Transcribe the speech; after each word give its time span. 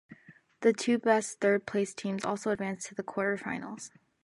The 0.61 0.73
two 0.73 0.97
best 0.97 1.39
third 1.41 1.67
place 1.67 1.93
teams 1.93 2.25
also 2.25 2.49
advance 2.49 2.85
to 2.87 2.95
the 2.95 3.03
quarter-finals. 3.03 3.91